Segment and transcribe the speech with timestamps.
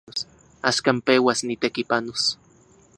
[0.69, 2.21] Axkan peuas nitekipanos.